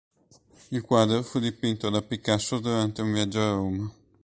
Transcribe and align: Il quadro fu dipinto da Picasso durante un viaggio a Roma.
Il 0.71 0.81
quadro 0.81 1.21
fu 1.21 1.37
dipinto 1.39 1.91
da 1.91 2.01
Picasso 2.01 2.57
durante 2.57 3.03
un 3.03 3.13
viaggio 3.13 3.39
a 3.39 3.51
Roma. 3.51 3.93